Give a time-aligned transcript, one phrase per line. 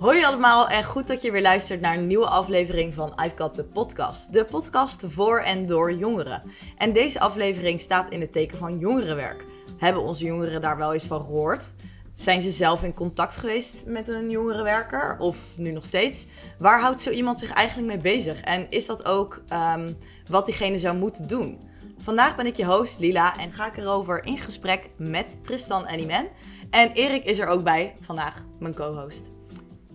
[0.00, 3.54] Hoi allemaal en goed dat je weer luistert naar een nieuwe aflevering van I've Got
[3.54, 4.32] The Podcast.
[4.32, 6.42] De podcast voor en door jongeren.
[6.76, 9.44] En deze aflevering staat in het teken van jongerenwerk.
[9.78, 11.72] Hebben onze jongeren daar wel eens van gehoord?
[12.14, 15.16] Zijn ze zelf in contact geweest met een jongerenwerker?
[15.18, 16.26] Of nu nog steeds?
[16.58, 18.40] Waar houdt zo iemand zich eigenlijk mee bezig?
[18.40, 19.92] En is dat ook ehm,
[20.30, 21.58] wat diegene zou moeten doen?
[21.98, 26.00] Vandaag ben ik je host Lila en ga ik erover in gesprek met Tristan en
[26.00, 26.28] Imen.
[26.70, 29.39] En Erik is er ook bij, vandaag mijn co-host.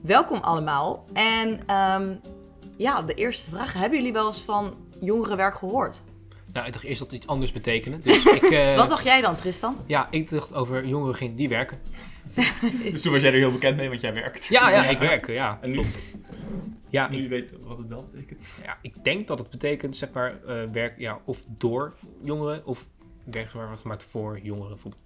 [0.05, 1.05] Welkom allemaal.
[1.13, 2.15] En ehm,
[2.77, 3.73] ja, de eerste vraag.
[3.73, 6.03] Hebben jullie wel eens van jongerenwerk gehoord?
[6.51, 7.97] Nou, ik dacht eerst dat het iets anders betekende.
[7.97, 9.77] Dus ik, eh, Wat dacht jij dan, Tristan?
[9.85, 11.79] Ja, ik dacht over jongeren die werken.
[12.91, 14.45] Dus toen was jij er heel bekend mee, want jij werkt.
[14.45, 15.59] Ja, ja, ik werk, ja.
[15.61, 15.97] En klopt.
[16.89, 18.45] Ja, nu ik, weet wat het wel betekent.
[18.63, 22.89] ja, ik denk dat het betekent, zeg maar, eh, werk ja, of door jongeren, of
[23.23, 24.69] werk zeg maar, wat gemaakt voor jongeren.
[24.69, 25.03] Bijvoorbeeld,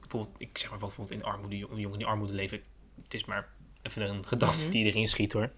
[0.00, 2.60] bijvoorbeeld, ik zeg maar wat bijvoorbeeld in armoede, jongeren die armoede leven.
[3.02, 3.48] Het is maar
[3.82, 4.70] even een gedachte Mhm.
[4.70, 5.50] die erin schiet hoor.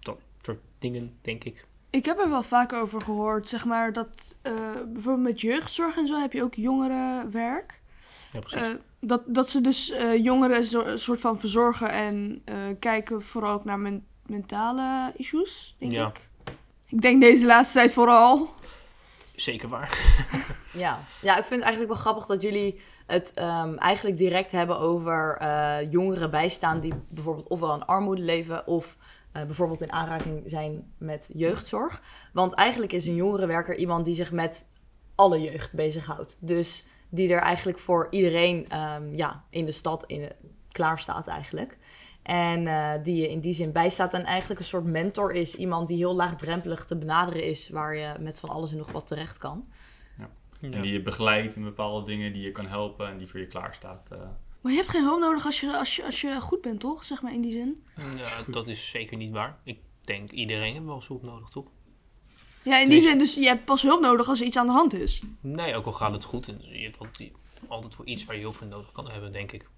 [0.00, 1.66] Dat soort dingen, denk ik.
[1.90, 4.52] Ik heb er wel vaak over gehoord, zeg maar, dat eh,
[4.92, 7.80] bijvoorbeeld met jeugdzorg en zo heb je ook jongerenwerk.
[8.32, 8.60] Ja, precies.
[8.68, 12.42] Eh, dat, dat ze dus eh, jongeren zo, een soort van verzorgen en
[12.78, 16.08] kijken vooral ook naar men- mentale issues, denk Ja.
[16.08, 16.28] ik.
[16.86, 18.54] Ik denk deze laatste tijd vooral.
[19.40, 19.88] Zeker waar.
[20.72, 21.00] Ja.
[21.22, 25.36] ja, ik vind het eigenlijk wel grappig dat jullie het ehm, eigenlijk direct hebben over
[25.36, 28.96] eh, jongeren bijstaan die bijvoorbeeld ofwel in armoede leven of
[29.32, 32.02] eh, bijvoorbeeld in aanraking zijn met jeugdzorg.
[32.32, 34.66] Want eigenlijk is een jongerenwerker iemand die zich met
[35.14, 36.36] alle jeugd bezighoudt.
[36.40, 40.32] Dus die er eigenlijk voor iedereen ehm, ja, in de stad in,
[40.72, 41.78] klaar staat eigenlijk.
[42.22, 45.54] En eh, die je in die zin bijstaat en eigenlijk een soort mentor is.
[45.56, 49.06] Iemand die heel laagdrempelig te benaderen is, waar je met van alles en nog wat
[49.06, 49.68] terecht kan.
[50.18, 50.30] Ja.
[50.60, 53.46] En die je begeleidt in bepaalde dingen, die je kan helpen en die voor je
[53.46, 54.08] klaar staat.
[54.12, 54.18] eh.
[54.60, 57.04] Maar je hebt geen hulp nodig als je, als je, als je goed bent, toch?
[57.04, 57.84] Zeg maar in die zin.
[57.96, 59.58] Ja, dat is zeker niet waar.
[59.64, 61.66] Ik denk iedereen heeft wel hulp nodig, toch?
[62.62, 63.18] Ja, in die Dus- zin.
[63.18, 65.22] Dus je hebt pas hulp nodig als er iets aan de hand is.
[65.40, 66.48] Nee, ook al gaat het goed.
[66.48, 67.32] En je hebt altijd,
[67.68, 69.68] altijd voor iets waar je hulp voor nodig kan hebben, denk ik.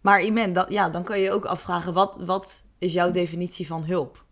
[0.00, 3.66] Maar Imen, dat, ja, dan kan je je ook afvragen, wat, wat is jouw definitie
[3.66, 4.24] van hulp?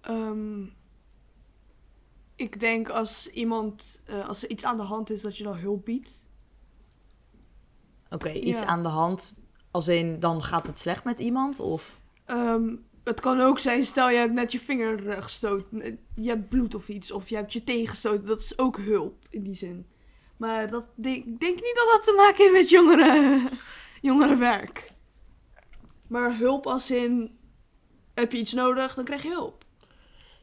[0.00, 0.62] Ehm,
[2.36, 5.56] ik denk als iemand, eh, als er iets aan de hand is, dat je dan
[5.56, 6.26] hulp biedt.
[8.10, 8.66] Oké, iets Ja.
[8.66, 9.34] aan de hand,
[9.70, 11.60] als in dan gaat het slecht met iemand?
[11.60, 12.74] Of Ehm,
[13.04, 16.48] het kan ook zijn, stel je hebt net je vinger eh, gestoten, eh, je hebt
[16.48, 19.54] bloed of iets, of je hebt je teen gestoten, dat is ook hulp in die
[19.54, 19.86] zin.
[20.36, 23.48] Maar dat, denk- ik denk niet dat dat te maken heeft met jongeren,
[24.00, 24.90] jongerenwerk.
[26.06, 27.38] Maar hulp als in,
[28.14, 29.64] heb je iets nodig, dan krijg je hulp.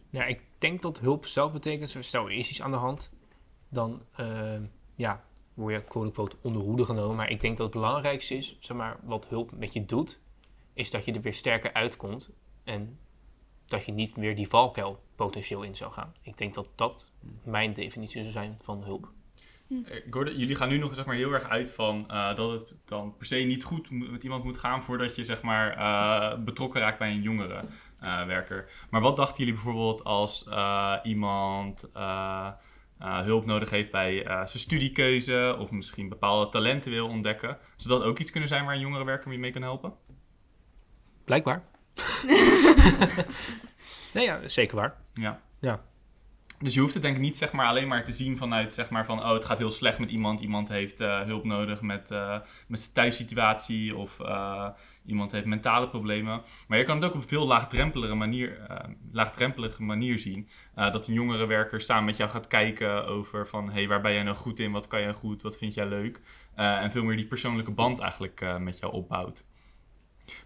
[0.10, 3.14] Ja, ik denk dat hulp zelf betekent, stel er is iets aan de hand,
[3.70, 4.62] dan eh,
[4.96, 5.24] ja,
[5.54, 7.16] word je quote-unquote onder hoede genomen.
[7.16, 10.20] Maar ik denk dat het belangrijkste is, zeg maar, wat hulp met je doet,
[10.74, 12.30] is dat je er weer sterker uitkomt
[12.64, 13.00] en
[13.66, 16.14] dat je niet weer die valkuil potentieel in zou gaan.
[16.22, 17.12] Ik denk dat dat
[17.44, 19.12] mijn definitie zou zijn van hulp.
[20.06, 22.74] Ik hoorde, jullie gaan nu nog zeg maar, heel erg uit van eh, dat het
[22.86, 26.82] dan per se niet goed met iemand moet gaan voordat je zeg maar, eh, betrokken
[26.82, 27.64] raakt bij een jongere
[28.00, 28.70] eh, werker.
[28.90, 32.48] Maar wat dachten jullie bijvoorbeeld als eh, iemand eh,
[33.00, 37.58] eh, hulp nodig heeft bij eh, zijn studiekeuze of misschien bepaalde talenten wil ontdekken?
[37.76, 39.94] Zou dat ook iets kunnen zijn waar een jongerenwerker je mee kan helpen?
[41.24, 41.64] Blijkbaar.
[44.14, 44.96] nee, ja, zeker waar.
[45.14, 45.42] Ja.
[45.60, 45.84] Ja.
[46.60, 48.90] Dus je hoeft het denk ik niet zeg maar, alleen maar te zien vanuit zeg
[48.90, 50.42] maar, van oh, het gaat heel slecht met iemand.
[50.42, 54.70] Iemand heeft eh, hulp nodig met, eh, met zijn thuissituatie of eh,
[55.06, 56.42] iemand heeft mentale problemen.
[56.68, 58.68] Maar je kan het ook op een veel laagdrempelige manier,
[59.12, 60.50] laagdrempelige manier zien.
[60.76, 64.36] Dat een jongerenwerker samen met jou gaat kijken over van hey, waar ben jij nou
[64.36, 64.72] goed in?
[64.72, 65.42] Wat kan jij goed?
[65.42, 66.22] Wat vind jij leuk?
[66.56, 69.46] En veel meer die persoonlijke band eigenlijk met jou opbouwt.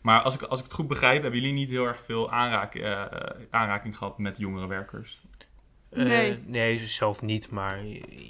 [0.02, 2.82] Maar als ik, als ik het goed begrijp, hebben jullie niet heel erg veel aanraak,
[3.50, 5.22] aanraking gehad met jongerenwerkers?
[5.22, 5.31] Eh,
[5.94, 6.40] Nee.
[6.46, 7.78] nee, zelf niet, maar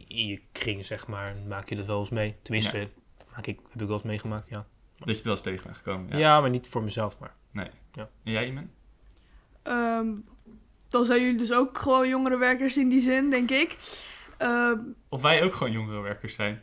[0.08, 2.36] in je kring, zeg maar, maak je dat wel eens mee.
[2.42, 2.90] Tenminste,
[3.36, 4.66] maak ik, heb ik wel eens meegemaakt, ja.
[4.98, 6.18] Dat je het wel eens tegen bent gekomen.
[6.18, 6.42] ja.
[6.42, 7.36] maar niet voor mezelf, maar...
[7.54, 7.70] En
[8.24, 8.70] jij, Iman?
[9.64, 10.08] Ehm,
[10.90, 13.78] dan zijn jullie dus ook gewoon jongerenwerkers in die zin, denk ik.
[14.38, 14.80] Ehm,
[15.10, 16.62] Of wij ook gewoon jongerenwerkers zijn?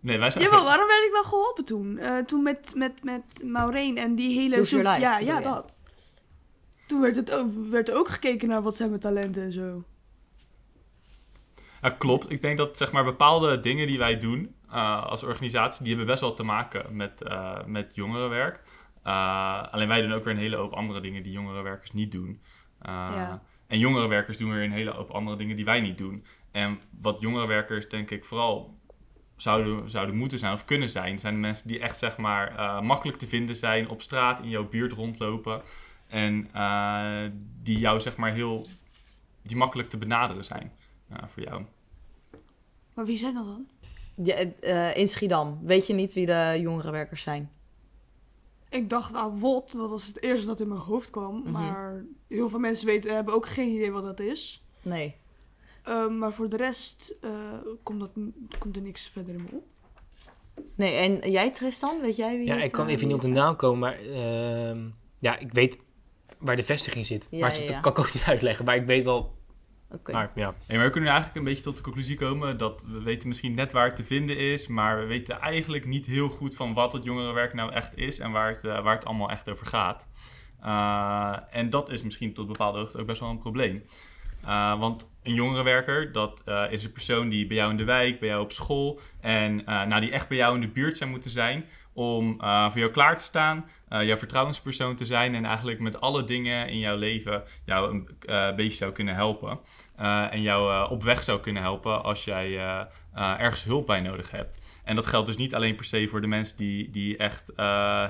[0.00, 0.44] Nee, wij zijn...
[0.44, 1.98] Jawel, waarom werd ik dan geholpen toen?
[1.98, 4.64] Eh, toen met, met, met Maureen en die hele...
[4.64, 5.80] Soep- Life, Ja, ja, dat.
[6.86, 9.84] Toen werd, het ook, werd er ook gekeken naar wat zijn mijn talenten en zo.
[11.82, 12.30] Ja, klopt.
[12.30, 16.06] Ik denk dat zeg maar, bepaalde dingen die wij doen eh, als organisatie, die hebben
[16.06, 18.62] best wel te maken met, eh, met jongerenwerk.
[19.02, 22.40] Eh, alleen wij doen ook weer een hele hoop andere dingen die jongerenwerkers niet doen.
[22.82, 23.42] Ja.
[23.66, 26.24] En jongerenwerkers doen weer een hele hoop andere dingen die wij niet doen.
[26.50, 28.78] En wat jongerenwerkers denk ik vooral
[29.36, 33.18] zouden, zouden moeten zijn of kunnen zijn, zijn de mensen die echt zeg maar makkelijk
[33.18, 35.62] te vinden zijn op straat, in jouw buurt rondlopen.
[36.08, 36.50] En
[37.62, 38.66] die jou zeg maar heel,
[39.42, 40.72] die makkelijk te benaderen zijn
[41.10, 41.64] eh, voor jou.
[42.94, 43.66] Maar wie zijn dat dan?
[44.24, 45.58] Ja, eh, in Schiedam.
[45.62, 47.50] Weet je niet wie de jongerenwerkers zijn?
[48.68, 51.40] Ik dacht aan WOT, dat was het eerste dat in mijn hoofd kwam.
[51.40, 51.50] Mhm.
[51.50, 54.62] Maar heel veel mensen weten, hebben ook geen idee wat dat is.
[54.82, 55.16] Nee.
[55.82, 57.30] Ehm, maar voor de rest eh,
[57.82, 58.10] komt, dat,
[58.58, 59.64] komt er niks verder in me op.
[60.74, 62.00] Nee, en jij Tristan?
[62.00, 64.00] Weet jij wie Ja, het, ik kan eh, even niet op de naam komen, maar
[64.00, 65.78] ehm, ja, ik weet
[66.38, 67.26] waar de vestiging zit.
[67.30, 67.80] Ja, maar ja, dat ja.
[67.80, 69.38] kan ik ook niet uitleggen, maar ik weet wel,
[69.92, 70.12] Oké.
[70.12, 70.54] maar ja.
[70.66, 73.86] We kunnen eigenlijk een beetje tot de conclusie komen dat we weten misschien net waar
[73.86, 77.54] het te vinden is, maar we weten eigenlijk niet heel goed van wat het jongerenwerk
[77.54, 80.06] nou echt is en waar het, eh, waar het allemaal echt over gaat.
[80.64, 83.84] Uh, en dat is misschien tot bepaalde hoogte ook best wel een probleem.
[84.44, 88.28] Uh, want een jongerenwerker, dat is een persoon die bij jou in de wijk, bij
[88.28, 91.64] jou op school en nou, die echt bij jou in de buurt zou moeten zijn
[92.00, 96.68] om voor jou klaar te staan, jouw vertrouwenspersoon te zijn en eigenlijk met alle dingen
[96.68, 99.60] in jouw leven jou een beetje zou kunnen helpen.
[100.30, 102.56] en jou op weg zou kunnen helpen als jij
[103.14, 104.58] ergens hulp bij nodig hebt.
[104.84, 107.52] En dat geldt dus niet alleen per se voor de mensen die, die echt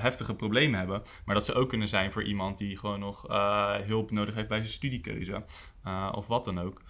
[0.01, 3.25] heftige problemen hebben, maar dat ze ook kunnen zijn voor iemand die gewoon nog
[3.85, 5.43] hulp nodig heeft bij zijn studiekeuze
[6.11, 6.81] of wat dan ook.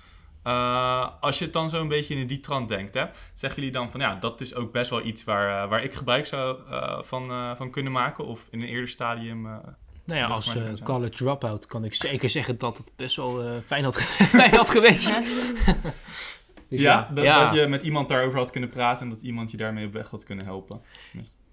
[1.20, 3.92] Als je het dan zo een beetje in die trant denkt, hè, zeggen jullie dan
[3.92, 6.58] van ja, dat is ook best wel iets waar, waar ik gebruik zou
[7.04, 9.42] van, van kunnen maken of in een eerder stadium.
[9.42, 14.02] nou ja, als college dropout kan ik zeker zeggen dat het best wel fijn, had,
[14.38, 15.22] fijn had geweest.
[16.72, 19.22] Dus ja, ja, dat, ja, dat, je met iemand daarover had kunnen praten en dat
[19.22, 20.82] iemand je daarmee op weg had kunnen helpen.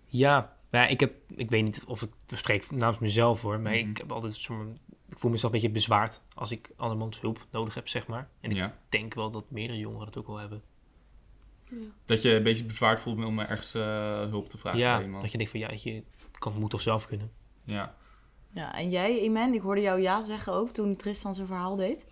[0.07, 3.73] Ja, maar ja, ik, heb, ik weet niet of ik spreek namens mezelf hoor, maar
[3.73, 3.91] mm -hmm.
[3.91, 4.79] ik heb altijd zo'n.
[5.09, 8.31] Ik voel mezelf een beetje bezwaard als ik andermans hulp nodig heb, zeg maar.
[8.41, 8.79] En ik ja.
[8.89, 10.63] denk wel dat meerdere jongeren dat ook wel hebben.
[11.71, 11.77] Ja.
[12.05, 13.83] Dat je een beetje bezwaard voelt om ergens uh,
[14.21, 16.03] hulp te vragen ja, dat je denkt van ja, je
[16.39, 17.31] kan het moet toch zelf kunnen.
[17.65, 17.95] Ja.
[18.53, 22.05] Ja, en jij, Iman, ik hoorde jou ja zeggen ook toen Tristan zijn verhaal deed.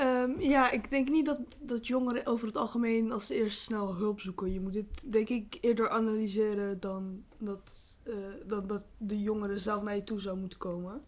[0.00, 4.20] Um, ja, ik denk niet dat, dat jongeren over het algemeen als eerst snel hulp
[4.20, 4.52] zoeken.
[4.52, 8.14] Je moet dit, denk ik, eerder analyseren dan dat, uh,
[8.46, 11.02] dan dat de jongeren zelf naar je toe zou moeten komen.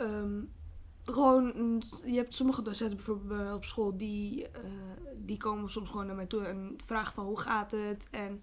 [0.00, 0.52] Um,
[1.04, 4.48] gewoon, je hebt sommige docenten bijvoorbeeld bij mij op school, die, uh,
[5.16, 8.42] die komen soms gewoon naar mij toe en vragen van hoe gaat het en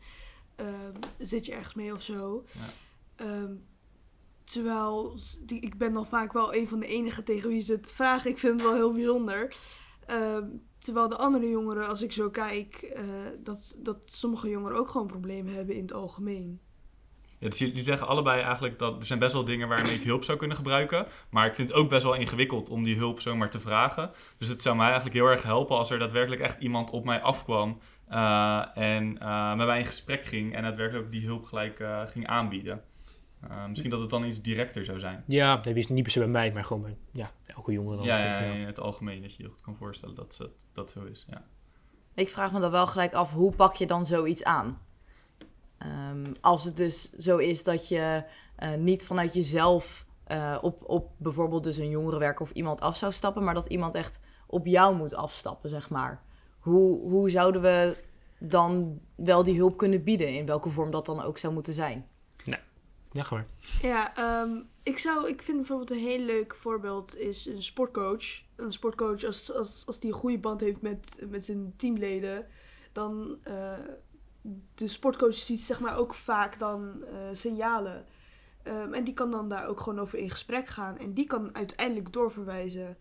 [0.55, 2.43] um, zit je ergens mee of zo.
[3.17, 3.47] Ja.
[4.43, 7.91] Terwijl, die, ik ben dan vaak wel een van de enigen tegen wie ze het
[7.91, 8.29] vragen.
[8.29, 9.55] Ik vind het wel heel bijzonder.
[10.77, 13.03] Terwijl de andere jongeren, als ik zo kijk, uh,
[13.43, 16.59] dat, dat sommige jongeren ook gewoon problemen hebben in het algemeen.
[17.39, 20.23] Ja, dus jullie zeggen allebei eigenlijk dat er zijn best wel dingen waarmee ik hulp
[20.23, 21.07] zou kunnen gebruiken.
[21.29, 24.11] Maar ik vind het ook best wel ingewikkeld om die hulp zomaar te vragen.
[24.37, 27.21] Dus het zou mij eigenlijk heel erg helpen als er daadwerkelijk echt iemand op mij
[27.21, 27.79] afkwam.
[28.09, 29.13] Uh, en
[29.57, 32.83] met mij in gesprek ging en daadwerkelijk ook die hulp gelijk ging aanbieden.
[33.49, 35.23] Uh, misschien dat het dan iets directer zou zijn.
[35.27, 37.95] Ja, dat is niet per se bij mij, maar gewoon bij ja, elke jongere.
[37.95, 40.91] Dan ja, ja, in het algemeen, dat je je goed kan voorstellen dat dat, dat
[40.91, 41.25] zo is.
[41.29, 41.43] Ja.
[42.13, 44.81] Ik vraag me dan wel gelijk af, hoe pak je dan zoiets aan?
[45.85, 48.23] Um, als het dus zo is dat je
[48.59, 53.11] uh, niet vanuit jezelf uh, op, op bijvoorbeeld dus een jongerenwerker of iemand af zou
[53.11, 56.21] stappen, maar dat iemand echt op jou moet afstappen, zeg maar.
[56.59, 57.97] Hoe, hoe zouden we
[58.39, 62.07] dan wel die hulp kunnen bieden, in welke vorm dat dan ook zou moeten zijn?
[63.11, 63.45] Ja, gewoon.
[63.81, 68.41] Ja, um, ik, zou, ik vind bijvoorbeeld een heel leuk voorbeeld is een sportcoach.
[68.55, 72.45] Een sportcoach, als, als, als die een goede band heeft met, met zijn teamleden,
[72.91, 73.71] dan uh,
[74.75, 78.05] de sportcoach ziet zeg maar ook vaak dan uh, signalen.
[78.63, 80.97] Um, en die kan dan daar ook gewoon over in gesprek gaan.
[80.97, 82.97] En die kan uiteindelijk doorverwijzen.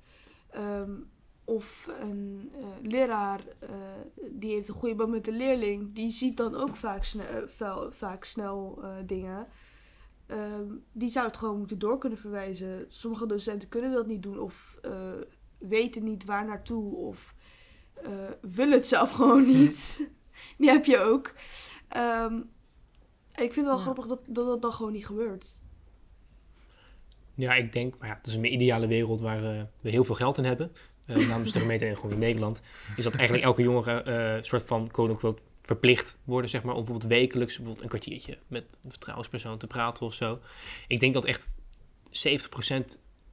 [0.56, 1.10] Um,
[1.44, 3.68] of een uh, leraar uh,
[4.30, 7.92] die heeft een goede band met de leerling, die ziet dan ook vaak, sne fel,
[7.92, 9.46] vaak snel uh, dingen.
[10.26, 12.86] Um, die zou het gewoon moeten door kunnen verwijzen.
[12.88, 14.78] Sommige docenten kunnen dat niet doen of
[15.58, 17.34] weten niet waar naartoe of
[18.40, 20.10] willen het zelf gewoon niet.
[20.58, 21.34] die heb je ook.
[21.96, 22.50] Um,
[23.30, 23.82] ik vind het wel ja.
[23.82, 25.58] grappig dat, dat dat dan gewoon niet gebeurt.
[27.34, 30.14] Ja, ik denk, maar ja, het is een ideale wereld waar uh, we heel veel
[30.14, 30.72] geld in hebben.
[31.06, 32.62] Uh, namens de gemeente en gewoon in Nederland.
[32.96, 37.12] Is dat eigenlijk elke jongere een soort van quote-unquote verplicht worden, zeg maar, om bijvoorbeeld
[37.12, 40.38] wekelijks bijvoorbeeld een kwartiertje met een vertrouwenspersoon te praten of zo.
[40.88, 41.48] Ik denk dat echt
[42.08, 42.10] 70%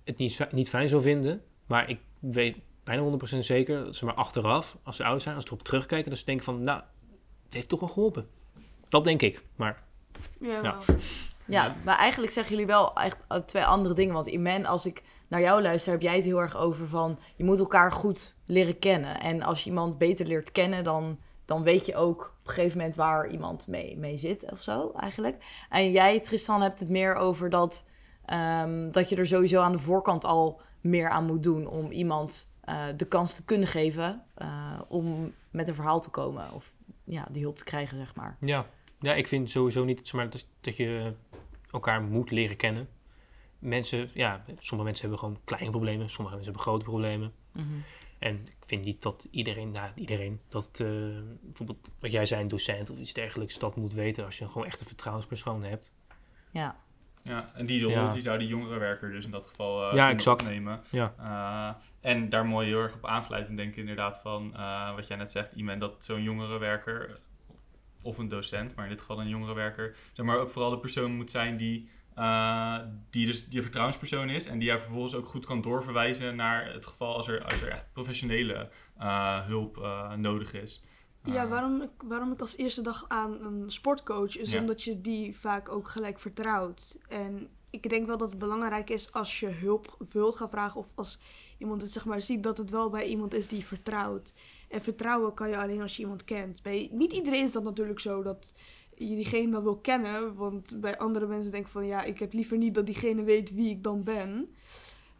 [0.03, 4.13] het niet, niet fijn zou vinden, maar ik weet bijna 100% zeker dat ze maar
[4.13, 6.81] achteraf, als ze oud zijn, als ze erop terugkijken, dat ze denken van, nou,
[7.53, 8.27] het heeft toch wel geholpen.
[8.89, 9.83] Dat denk ik, maar...
[10.39, 10.77] Ja, ja.
[11.45, 14.13] ja maar eigenlijk zeggen jullie wel echt twee andere dingen.
[14.13, 17.19] Want Iman, als ik naar jou luister, heb jij het heel erg over van...
[17.35, 19.19] je moet elkaar goed leren kennen.
[19.19, 22.77] En als je iemand beter leert kennen, dan dan weet je ook op een gegeven
[22.77, 25.65] moment waar iemand mee, mee zit of zo eigenlijk.
[25.69, 27.85] En jij, Tristan, hebt het meer over dat,
[28.25, 32.51] ehm, dat je er sowieso aan de voorkant al meer aan moet doen om iemand
[32.63, 36.72] eh, de kans te kunnen geven eh, om met een verhaal te komen of
[37.03, 38.37] ja, die hulp te krijgen, zeg maar.
[38.39, 38.69] Ja.
[38.99, 41.13] ja, ik vind sowieso niet zeg maar, dat, dat je
[41.69, 42.87] elkaar moet leren kennen.
[43.59, 47.33] Mensen, ja, sommige mensen hebben gewoon kleine problemen, sommige mensen hebben grote problemen.
[48.19, 50.87] En ik vind niet dat iedereen, nou iedereen, dat eh,
[51.41, 54.67] bijvoorbeeld wat jij zei, een docent of iets dergelijks, dat moet weten als je gewoon
[54.67, 55.93] echt een vertrouwenspersoon hebt.
[56.51, 56.79] Ja,
[57.23, 58.11] Ja, en die, Ja.
[58.11, 60.41] die zou die jongerenwerker dus in dat geval eh Ja, exact.
[60.41, 60.81] opnemen.
[60.89, 61.13] Ja.
[61.19, 65.17] Eh, en daar mooi heel erg op aansluitend denk ik inderdaad van eh, wat jij
[65.17, 67.19] net zegt, Iman, dat zo'n jongerenwerker
[68.01, 71.11] of een docent, maar in dit geval een jongerenwerker, zeg maar ook vooral de persoon
[71.15, 71.89] moet zijn die,
[73.09, 76.85] die dus die vertrouwenspersoon is en die jou vervolgens ook goed kan doorverwijzen naar het
[76.85, 78.69] geval als er, als er echt professionele
[79.47, 79.87] hulp
[80.17, 80.83] nodig is.
[81.23, 84.59] Ja, Eh, waarom ik, waarom ik als eerste dag aan een sportcoach is Ja.
[84.59, 86.97] omdat je die vaak ook gelijk vertrouwt.
[87.07, 90.91] En ik denk wel dat het belangrijk is als je hulp, hulp gaat vragen of
[90.95, 91.19] als
[91.57, 94.33] iemand het zeg maar ziet, dat het wel bij iemand is die vertrouwt.
[94.69, 96.61] En vertrouwen kan je alleen als je iemand kent.
[96.61, 98.53] Bij, niet iedereen is dat natuurlijk zo dat
[98.97, 102.33] je diegene dan wil kennen, want bij andere mensen denk ik van ja, ik heb
[102.33, 104.55] liever niet dat diegene weet wie ik dan ben.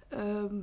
[0.07, 0.55] Ehm,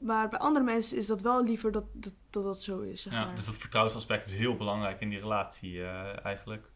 [0.00, 3.02] maar bij andere mensen is dat wel liever dat dat, dat, dat zo is.
[3.02, 3.34] Zeg ja, maar.
[3.34, 6.70] dus dat vertrouwensaspect is heel belangrijk in die relatie eh, eigenlijk.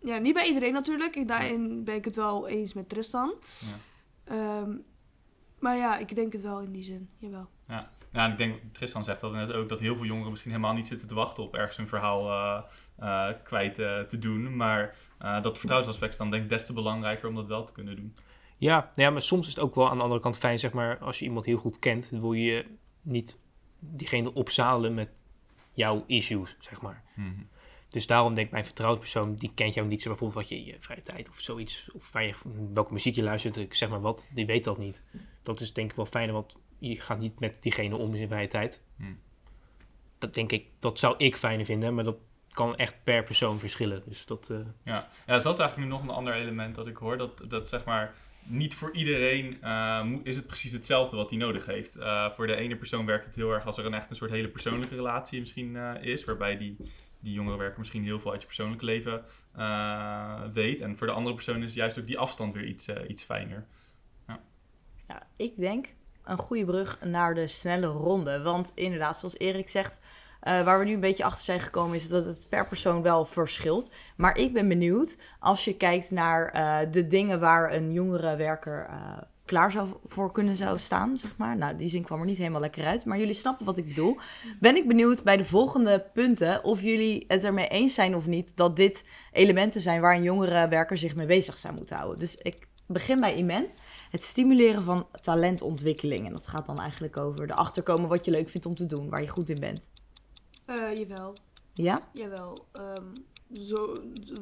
[0.00, 1.16] Ja, niet bij iedereen natuurlijk.
[1.16, 3.34] Ik, daarin ben ik het wel eens met Tristan.
[3.58, 3.76] Ja.
[4.24, 4.70] Ehm,
[5.58, 7.08] maar ja, ik denk het wel in die zin.
[7.18, 7.48] Jawel.
[7.66, 10.74] Ja, nou, ik denk, Tristan zegt dat net ook, dat heel veel jongeren misschien helemaal
[10.74, 12.62] niet zitten te wachten op ergens een verhaal eh,
[12.98, 13.74] eh, kwijt
[14.08, 14.56] te doen.
[14.56, 17.96] Maar dat vertrouwensaspect is dan denk ik des te belangrijker om dat wel te kunnen
[17.96, 18.14] doen.
[18.64, 20.98] Ja, ja, maar soms is het ook wel aan de andere kant fijn, zeg maar,
[20.98, 22.66] als je iemand heel goed kent, dan wil je
[23.02, 23.38] niet
[23.78, 25.10] diegene opzadelen met
[25.72, 27.02] jouw issues, zeg maar.
[27.88, 30.64] Dus daarom denk ik, mijn vertrouwenspersoon, die kent jou niet, zeg bijvoorbeeld wat je in
[30.64, 32.34] je vrije tijd of zoiets, of waar je,
[32.72, 35.02] welke muziek je luistert, ik zeg maar wat, die weet dat niet.
[35.42, 38.28] Dat is denk ik wel fijner, want je gaat niet met diegene om in zijn
[38.28, 38.82] vrije tijd.
[38.96, 39.18] Hmm.
[40.18, 42.16] Dat denk ik, dat zou ik fijner vinden, maar dat
[42.50, 44.02] kan echt per persoon verschillen.
[44.06, 45.08] Dus dat, eh, Ja.
[45.26, 47.16] ja, dus dat is eigenlijk nu nog een ander element dat ik hoor.
[47.16, 48.14] Dat, dat zeg maar,
[48.46, 51.96] niet voor iedereen eh, is het precies hetzelfde wat hij nodig heeft.
[51.96, 54.30] Eh, voor de ene persoon werkt het heel erg als er een echt een soort
[54.30, 56.24] hele persoonlijke relatie misschien eh, is.
[56.24, 56.76] Waarbij die,
[57.20, 59.24] die jongerenwerker misschien heel veel uit je persoonlijke leven
[60.52, 60.80] weet.
[60.80, 63.66] En voor de andere persoon is juist ook die afstand weer iets, iets fijner.
[65.08, 65.86] Ja, ik denk
[66.24, 68.42] een goede brug naar de snelle ronde.
[68.42, 70.00] Want inderdaad, zoals Erik zegt,
[70.44, 73.24] eh, waar we nu een beetje achter zijn gekomen, is dat het per persoon wel
[73.24, 73.90] verschilt.
[74.16, 78.86] Maar ik ben benieuwd, als je kijkt naar eh, de dingen waar een jongere werker
[78.88, 78.96] eh,
[79.44, 81.56] klaar zou voor kunnen zou staan, zeg maar.
[81.56, 84.16] Nou, die zin kwam er niet helemaal lekker uit, maar jullie snappen wat ik bedoel.
[84.60, 88.56] Ben ik benieuwd bij de volgende punten of jullie het ermee eens zijn of niet
[88.56, 92.18] dat dit elementen zijn waar een jongere werker zich mee bezig zou moeten houden.
[92.18, 93.66] Dus ik begin bij Imen.
[94.10, 96.26] Het stimuleren van talentontwikkeling.
[96.26, 99.08] En dat gaat dan eigenlijk over de achterkomen wat je leuk vindt om te doen,
[99.08, 99.88] waar je goed in bent.
[100.64, 101.32] Eh, jawel.
[101.72, 101.98] Ja?
[102.12, 102.66] Jawel.
[102.72, 103.12] Ehm,
[103.52, 103.92] zo,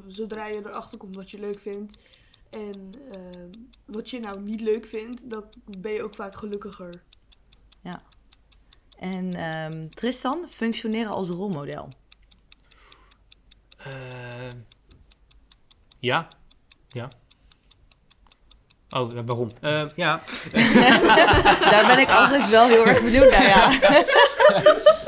[0.06, 1.98] zodra je erachter komt wat je leuk vindt
[2.50, 3.48] en ehm,
[3.84, 5.44] wat je nou niet leuk vindt, dan
[5.78, 7.02] ben je ook vaak gelukkiger.
[9.02, 11.88] En ehm, Tristan, functioneren als rolmodel.
[15.98, 16.28] Ja.
[16.88, 17.08] Ja.
[18.88, 19.48] Oh, ja, waarom?
[19.96, 20.20] Ja.
[21.70, 23.70] Daar ben ik altijd wel heel erg benieuwd naar, ja.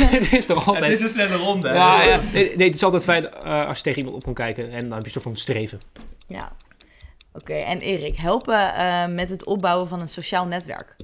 [0.20, 0.84] het is toch altijd...
[0.84, 1.68] Het is een snelle ronde.
[1.68, 1.74] hè?
[1.74, 2.20] ja, ja.
[2.32, 4.80] Nee, nee, het is altijd fijn eh, als je tegen iemand op kan kijken en
[4.80, 5.78] dan heb je soort van streven.
[6.28, 6.52] ja.
[7.32, 10.96] Oké, en Erik, helpen eh, met het opbouwen van een sociaal netwerk.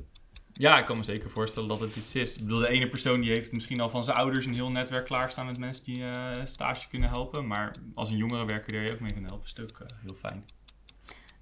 [0.53, 2.37] Ja, ik kan me zeker voorstellen dat het iets is.
[2.37, 5.05] Ik bedoel, de ene persoon die heeft misschien al van zijn ouders een heel netwerk
[5.05, 7.47] klaarstaan met mensen die eh, stage kunnen helpen.
[7.47, 10.45] Maar als een jongerenwerker daar je ook mee kan helpen, is het ook heel fijn.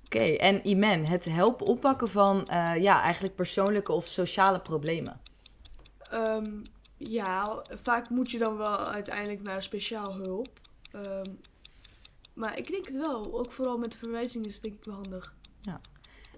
[0.05, 5.21] Oké, en Imen, het helpen oppakken van eh, ja, eigenlijk persoonlijke of sociale problemen.
[6.11, 6.62] Ehm,
[6.99, 10.49] ja, vaak moet je dan wel uiteindelijk naar speciaal hulp.
[10.93, 11.25] Ehm,
[12.35, 13.38] maar ik denk het wel.
[13.38, 15.37] Ook vooral met verwijzing is het denk ik wel handig.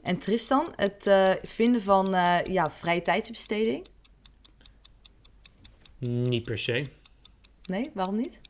[0.02, 3.86] En Tristan, het eh, vinden van eh, ja, vrije tijdsbesteding.
[5.98, 6.84] Niet per se.
[7.62, 8.40] Nee, waarom niet?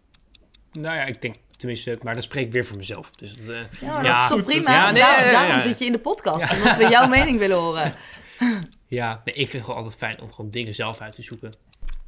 [0.73, 3.11] Nou ja, ik denk tenminste, maar dan spreek ik weer voor mezelf.
[3.11, 4.73] Dus dat, eh, Ja, maar Ja, dat is toch prima?
[4.73, 5.61] ja, nee, Daar- ja, ja, daarom ja.
[5.61, 7.93] zit je in de podcast, omdat we jouw mening willen horen.
[8.87, 11.51] ja, nee, ik vind het gewoon altijd fijn om gewoon dingen zelf uit te zoeken.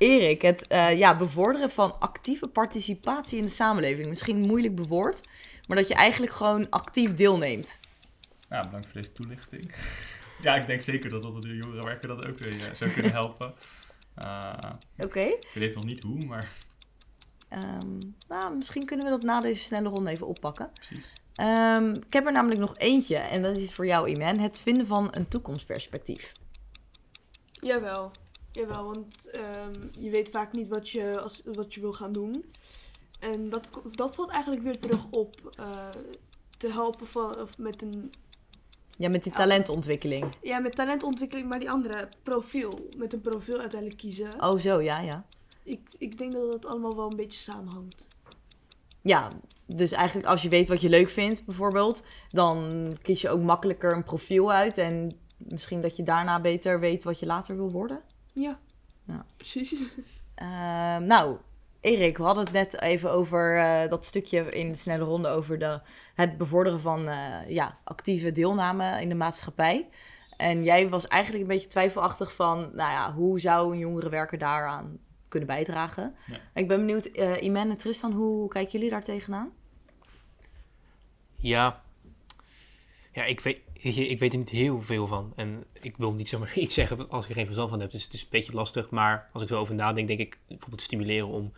[0.02, 4.08] Erik, het eh, ja, bevorderen van actieve participatie in de samenleving.
[4.08, 5.28] Misschien moeilijk bewoord,
[5.68, 7.78] maar dat je eigenlijk gewoon actief deelneemt.
[8.48, 9.74] Nou, bedankt voor deze toelichting.
[10.40, 13.54] ja, ik denk zeker dat dat de jongerenwerker dat ook weer eh, zou kunnen helpen.
[14.14, 14.52] Eh,
[14.98, 15.20] Oké.
[15.20, 16.48] ik weet nog niet hoe, maar
[17.52, 20.70] Ehm, nou, misschien kunnen we dat na deze snelle ronde even oppakken.
[20.72, 21.12] Precies.
[21.34, 24.38] Ehm, ik heb er namelijk nog eentje en dat is voor jou, Iman.
[24.38, 26.32] Het vinden van een toekomstperspectief.
[27.52, 28.10] Jawel.
[28.52, 32.44] Jawel, want ehm, je weet vaak niet wat je, als, wat je wil gaan doen.
[33.20, 35.70] En dat, dat valt eigenlijk weer terug op eh,
[36.58, 38.10] te helpen van, of met een
[38.98, 40.26] Ja, met die talentontwikkeling.
[40.42, 42.88] Ja, met talentontwikkeling, maar die andere profiel.
[42.98, 44.42] Met een profiel uiteindelijk kiezen.
[44.42, 45.24] Oh, zo, ja, ja.
[45.62, 48.06] Ik, ik denk dat dat allemaal wel een beetje samenhangt.
[49.02, 49.28] Ja,
[49.66, 52.70] dus eigenlijk als je weet wat je leuk vindt, bijvoorbeeld, dan
[53.02, 54.78] kies je ook makkelijker een profiel uit.
[54.78, 58.00] En misschien dat je daarna beter weet wat je later wil worden.
[58.32, 58.58] Ja.
[59.06, 59.24] Ja.
[59.36, 59.74] Precies.
[60.34, 61.36] Ehm, nou,
[61.80, 65.58] Erik, we hadden het net even over eh, dat stukje in de snelle ronde over
[65.58, 65.80] de,
[66.14, 69.88] het bevorderen van eh, ja, actieve deelname in de maatschappij.
[70.36, 74.38] En jij was eigenlijk een beetje twijfelachtig van, nou ja, hoe zou een jongere werker
[74.38, 74.98] daaraan
[75.28, 76.14] kunnen bijdragen?
[76.26, 76.36] Ja.
[76.54, 79.52] Ik ben benieuwd, eh Iman en Tristan, hoe kijken jullie daar tegenaan?
[81.36, 81.82] Ja.
[83.12, 83.60] Ja, ik weet
[83.90, 85.32] je, ik weet er niet heel veel van.
[85.36, 87.90] En ik wil niet zomaar iets zeggen als ik er geen verstand van heb.
[87.90, 88.90] Dus het is een beetje lastig.
[88.90, 91.52] Maar als ik zo over nadenk, denk ik bijvoorbeeld stimuleren om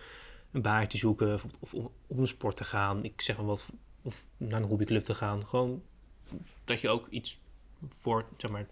[0.52, 1.40] een baan te zoeken.
[1.60, 3.04] Of om, om een sport te gaan.
[3.04, 3.68] Ik zeg maar wat.
[4.02, 5.46] Of naar een hobbyclub te gaan.
[5.46, 5.82] Gewoon
[6.64, 7.40] dat je ook iets
[7.88, 8.66] voor, zeg maar,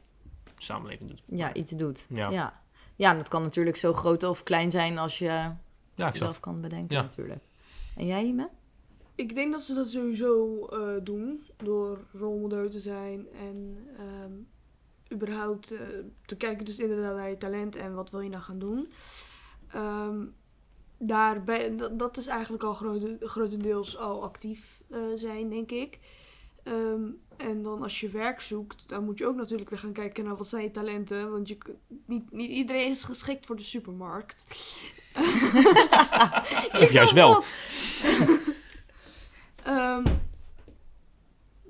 [0.45, 1.23] de samenleving doet.
[1.27, 2.07] Ja, iets doet.
[2.09, 2.53] Ja.
[2.97, 3.15] Ja.
[3.15, 5.51] dat kan natuurlijk zo groot of klein zijn als je
[5.95, 7.03] Ja, zelf kan bedenken Ja.
[7.03, 7.41] natuurlijk.
[7.97, 8.49] En jij, Iman?
[9.15, 11.47] Ik denk dat ze dat sowieso eh, doen.
[11.57, 13.27] Door rolmodel te zijn.
[13.33, 14.33] En ehm,
[15.13, 15.81] überhaupt eh,
[16.27, 17.77] te kijken dus inderdaad naar je talent.
[17.77, 18.93] En wat wil je nou gaan doen.
[19.69, 20.25] Ehm,
[20.99, 25.99] daarbij, dat, dat is eigenlijk al grote, grotendeels al actief eh, zijn, denk ik.
[26.63, 27.03] Ehm,
[27.37, 30.37] en dan als je werk zoekt, dan moet je ook natuurlijk weer gaan kijken naar
[30.37, 31.31] wat zijn je talenten.
[31.31, 31.59] Want je,
[32.07, 34.45] niet, niet iedereen is geschikt voor de supermarkt.
[36.81, 37.43] Of juist wel.
[39.65, 40.05] Ehm,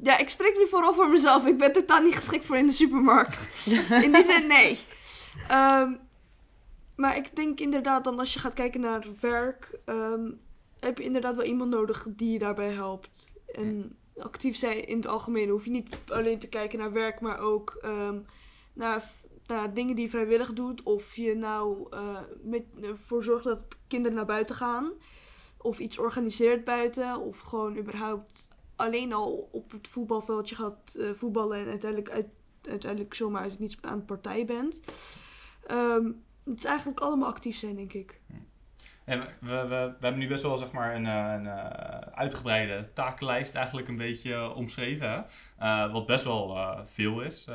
[0.02, 1.46] ja, ik spreek nu vooral voor mezelf.
[1.46, 3.48] Ik ben totaal niet geschikt voor in de supermarkt.
[4.04, 4.78] In die zin, nee.
[5.48, 5.92] Ehm,
[6.96, 10.30] maar ik denk inderdaad dan als je gaat kijken naar werk, ehm,
[10.80, 13.32] heb je inderdaad wel iemand nodig die je daarbij helpt.
[13.54, 15.48] En actief zijn in het algemeen.
[15.48, 17.86] hoef je niet alleen te kijken naar werk, maar ook
[18.72, 19.04] naar,
[19.46, 20.82] naar dingen die je vrijwillig doet.
[20.82, 24.92] Of je nou eh, met, ervoor zorgt dat kinderen naar buiten gaan.
[25.62, 27.20] Of iets organiseert buiten.
[27.20, 31.58] Of gewoon überhaupt alleen al op het voetbalveldje gaat eh, voetballen.
[31.58, 32.26] En uiteindelijk, uit,
[32.62, 34.80] uiteindelijk zomaar uit niets aan het partij bent.
[35.66, 36.06] Ehm,
[36.44, 38.20] het is eigenlijk allemaal actief zijn, denk ik.
[39.04, 42.92] En we, we, we, hebben nu best wel zeg maar, een, eh, een eh, uitgebreide
[42.92, 45.26] takenlijst eigenlijk een beetje omschreven.
[45.92, 47.48] Wat best wel veel is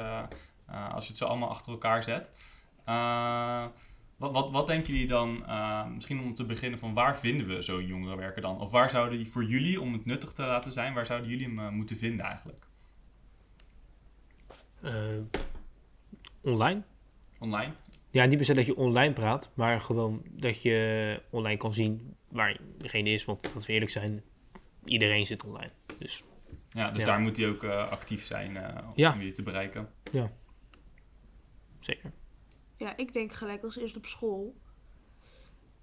[0.67, 2.29] als je het zo allemaal achter elkaar zet.
[4.17, 7.61] Wat, wat, wat denken jullie dan, eh, misschien om te beginnen, van waar vinden we
[7.61, 8.59] zo'n jongerenwerker dan?
[8.59, 11.45] Of waar zouden die voor jullie, om het nuttig te laten zijn, waar zouden jullie
[11.45, 12.67] hem eh, moeten vinden eigenlijk?
[14.81, 14.93] Eh,
[16.41, 16.81] online.
[17.39, 17.73] Online?
[18.11, 22.15] Ja, niet per se dat je online praat, maar gewoon dat je online kan zien
[22.29, 23.25] waar degene is.
[23.25, 24.23] Want laten we eerlijk zijn,
[24.85, 25.71] iedereen zit online.
[25.99, 26.23] Dus
[26.71, 27.07] Ja, dus Ja.
[27.07, 29.13] daar moet hij ook actief zijn om Ja.
[29.17, 29.89] jullie te bereiken.
[31.79, 32.11] zeker.
[32.77, 34.55] Ja, ik denk gelijk als eerst op school.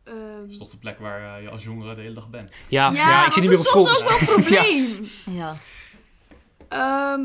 [0.05, 2.53] Ehm, Dat is toch de plek waar eh, je als jongere de hele dag bent.
[2.69, 3.85] Ja, ja, ik zit niet meer op dat school.
[3.85, 5.05] is soms ook wel een probleem.
[5.37, 5.57] Ja.
[6.69, 7.23] Ehm,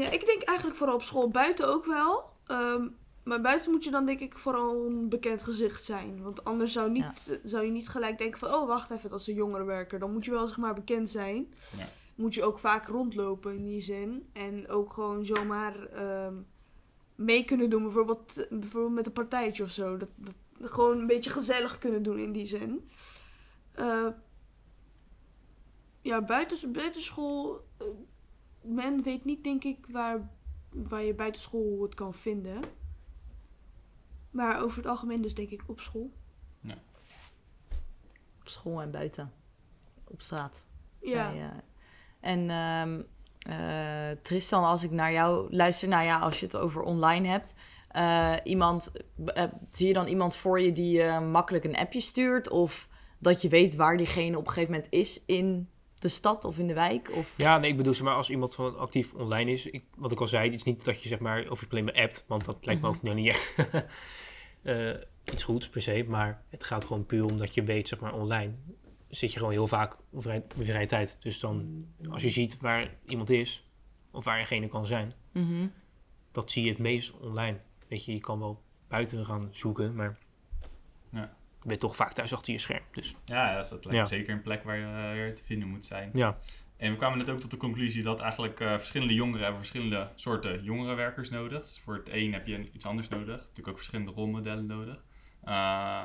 [0.00, 1.28] ja, ik denk eigenlijk vooral op school.
[1.28, 2.30] Buiten ook wel.
[2.46, 2.86] Ehm,
[3.22, 6.22] maar buiten moet je dan denk ik vooral een bekend gezicht zijn.
[6.22, 8.54] Want anders zou, niet, zou je niet gelijk denken van...
[8.54, 9.98] Oh, wacht even, dat is een jongerenwerker.
[9.98, 11.54] Dan moet je wel zeg maar bekend zijn.
[11.76, 11.84] Ja.
[12.14, 14.28] Moet je ook vaak rondlopen in die zin.
[14.32, 16.34] En ook gewoon zomaar ehm,
[17.14, 17.82] mee kunnen doen.
[17.82, 19.96] Bijvoorbeeld, bijvoorbeeld met een partijtje of zo.
[19.96, 20.34] Dat, dat,
[20.70, 22.90] gewoon een beetje gezellig kunnen doen in die zin.
[23.72, 24.08] Eh,
[26.00, 27.64] ja, buiten, buitenschool...
[27.76, 27.86] eh,
[28.60, 30.30] men weet niet, denk ik, waar,
[30.70, 32.60] waar je buitenschool het kan vinden.
[34.30, 36.12] Maar over het algemeen dus denk ik op school.
[38.40, 39.32] Op school en buiten.
[40.04, 40.64] Op straat.
[41.00, 41.50] Ja, Bij, eh,
[42.20, 43.02] en ehm,
[43.44, 43.56] eh,
[44.22, 47.54] Tristan, als ik naar jou luister, nou ja, als je het over online hebt,
[47.88, 48.92] eh, iemand,
[49.26, 52.48] eh, zie je dan iemand voor je die eh, makkelijk een appje stuurt?
[52.48, 56.58] Of dat je weet waar diegene op een gegeven moment is in de stad of
[56.58, 57.10] in de wijk?
[57.12, 57.34] Of...
[57.36, 60.20] Ja, nee, ik bedoel, zeg maar, als iemand gewoon actief online is, ik, wat ik
[60.20, 62.44] al zei, het is niet dat je zeg maar over je alleen maar appt, want
[62.44, 62.96] dat lijkt me Mhm.
[62.96, 63.54] ook nog niet echt
[65.32, 68.14] iets goeds per se, maar het gaat gewoon puur om dat je weet, zeg maar,
[68.14, 68.52] online
[69.16, 71.16] zit je gewoon heel vaak op vrij, op je vrije tijd.
[71.22, 73.68] Dus dan, als je ziet waar iemand is,
[74.10, 75.66] of waar diegene kan zijn, Mhm.
[76.32, 77.58] dat zie je het meest online.
[77.88, 80.18] Weet je, je kan wel buiten gaan zoeken, maar
[81.10, 81.36] Ja.
[81.60, 82.82] je bent toch vaak thuis achter je scherm.
[82.90, 84.06] Dus Ja, dus dat Ja.
[84.06, 86.10] zeker een plek waar je, eh, te vinden moet zijn.
[86.14, 86.38] ja,
[86.76, 90.08] En we kwamen net ook tot de conclusie dat eigenlijk eh, verschillende jongeren hebben verschillende
[90.14, 91.62] soorten jongerenwerkers nodig.
[91.62, 93.36] Dus voor het een heb je iets anders nodig.
[93.40, 95.04] Natuurlijk ook verschillende rolmodellen nodig.
[95.42, 96.04] Eh,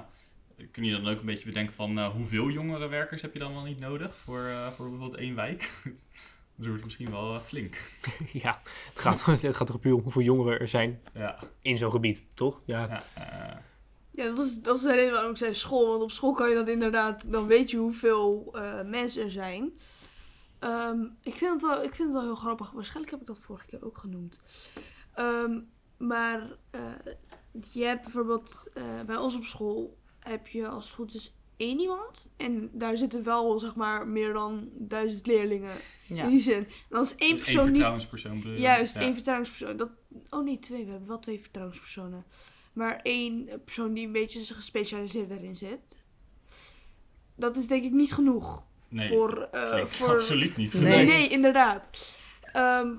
[0.71, 3.63] kun je dan ook een beetje bedenken van eh, hoeveel jongerenwerkers heb je dan wel
[3.63, 5.71] niet nodig voor, eh, voor bijvoorbeeld één wijk?
[6.59, 7.77] Dat wordt misschien wel eh, flink.
[8.43, 8.61] ja
[8.93, 12.21] het, gaat, het gaat toch puur om hoeveel jongeren er zijn Ja, in zo'n gebied,
[12.33, 12.61] toch?
[12.65, 13.57] Ja, ja, eh,
[14.11, 15.89] Ja, dat is, dat is de reden waarom ik zei school.
[15.89, 19.71] Want op school kan je dat inderdaad, dan weet je hoeveel eh, mensen er zijn.
[20.59, 22.71] Ehm, ik, vind het wel, ik vind het wel heel grappig.
[22.71, 24.39] Waarschijnlijk heb ik dat vorige keer ook genoemd.
[25.13, 25.59] Ehm,
[25.97, 26.81] maar eh,
[27.71, 29.97] je hebt bijvoorbeeld eh, bij ons op school
[30.29, 32.29] heb je als het goed is één iemand.
[32.37, 35.75] En daar zitten wel zeg maar meer dan duizend leerlingen
[36.07, 36.23] Ja.
[36.23, 36.67] in die zin.
[36.89, 38.59] En als één persoon niet vertrouwenspersoon bedoel je?
[38.59, 39.01] Juist, Ja.
[39.01, 39.77] één vertrouwenspersoon.
[39.77, 39.89] Dat,
[40.29, 40.85] oh nee, twee.
[40.85, 42.25] We hebben wel twee vertrouwenspersonen.
[42.73, 45.97] Maar één persoon die een beetje gespecialiseerd daarin zit.
[47.35, 48.63] Dat is denk ik niet genoeg.
[48.87, 50.09] Nee, voor, eh, voor...
[50.09, 50.73] absoluut niet.
[50.73, 50.81] Nee.
[50.81, 52.15] Nee, nee, inderdaad.
[52.53, 52.95] Ehm,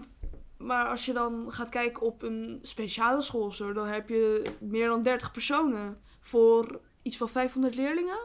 [0.58, 4.88] maar als je dan gaat kijken op een speciale school zo, dan heb je meer
[4.88, 8.18] dan 30 personen voor iets van 500 leerlingen.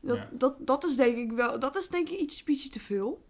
[0.00, 0.28] Dat, Ja.
[0.32, 3.24] dat, dat is denk ik wel, dat is denk ik iets, ietsje te veel.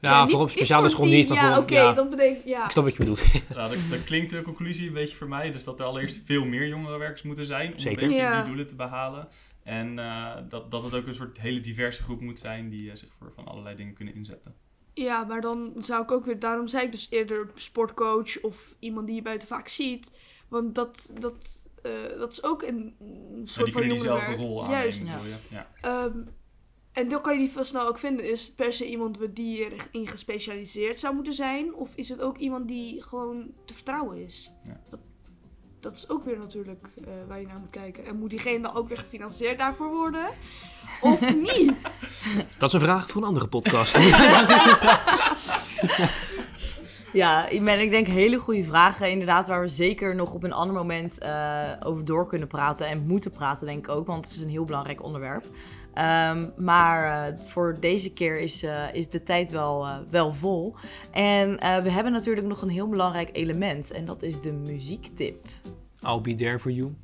[0.00, 1.62] ja, niet- voor op speciale school niet, maar ja, voor...
[1.62, 2.64] oké, ja, dat betekent, ja.
[2.64, 3.24] Ik snap wat je bedoelt.
[3.54, 5.50] Nou, dat, dat klinkt de conclusie een beetje voor mij.
[5.52, 7.72] Dus dat er allereerst veel meer jongerenwerkers moeten zijn.
[7.72, 8.02] Om Zeker.
[8.02, 8.36] een beetje Ja.
[8.36, 9.28] die doelen te behalen.
[9.62, 12.96] En eh, dat, dat het ook een soort hele diverse groep moet zijn die eh,
[12.96, 14.54] zich voor van allerlei dingen kunnen inzetten.
[14.94, 19.06] Ja, maar dan zou ik ook weer, daarom zei ik dus eerder sportcoach of iemand
[19.06, 20.12] die je buiten vaak ziet.
[20.48, 22.94] Want dat, dat, eh, dat is ook een,
[23.44, 24.82] soort die van kunnen diezelfde rol aannemen.
[24.82, 25.02] Juist.
[25.50, 25.50] Ja.
[25.50, 25.66] Ja.
[25.80, 26.18] Ehm,
[26.92, 28.30] en dan kan je die veel snel ook vinden.
[28.30, 31.74] Is het per se iemand die erin gespecialiseerd zou moeten zijn?
[31.74, 34.52] Of is het ook iemand die gewoon te vertrouwen is?
[34.64, 34.80] Ja.
[34.88, 35.00] Dat,
[35.80, 38.04] dat is ook weer natuurlijk eh, waar je naar moet kijken.
[38.04, 40.28] En moet diegene dan ook weer gefinancierd daarvoor worden?
[41.00, 41.74] Of niet?
[42.58, 43.96] Dat is een vraag voor een andere podcast.
[47.12, 49.10] Ja, ik ben- ik denk hele goede vragen.
[49.10, 52.86] Inderdaad, waar we zeker nog op een ander moment eh, over door kunnen praten.
[52.86, 54.06] En moeten praten, denk ik ook.
[54.06, 55.44] Want het is een heel belangrijk onderwerp.
[55.94, 60.74] Ehm, maar eh, voor deze keer is, eh, is de tijd wel, wel vol.
[61.12, 63.90] En we hebben natuurlijk nog een heel belangrijk element.
[63.90, 65.46] En dat is de muziektip.
[66.06, 66.94] I'll be there for you.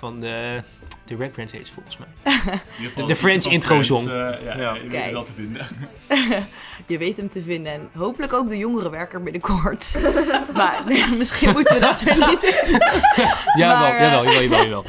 [0.00, 0.62] Van de,
[1.04, 2.08] de Red Princess, volgens mij.
[3.06, 4.08] De French intro song.
[4.08, 4.74] eh, ja, Ja.
[4.74, 5.66] je weet wel te vinden.
[6.86, 7.72] Je weet hem te vinden.
[7.72, 9.98] En hopelijk ook de jongerenwerker binnenkort.
[10.54, 12.42] maar nee, misschien moeten we dat weer niet.
[13.56, 14.84] Jawel, Maar, eh, jawel, jawel, jawel, jawel.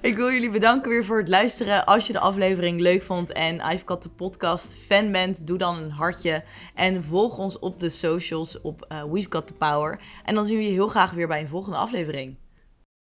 [0.00, 1.84] Ik wil jullie bedanken weer voor het luisteren.
[1.84, 5.76] Als je de aflevering leuk vond en I've Got the Podcast fan bent, doe dan
[5.76, 6.44] een hartje.
[6.74, 9.98] En volg ons op de socials op eh, We've Got the Power.
[10.24, 12.36] En dan zien we je heel graag weer bij een volgende aflevering.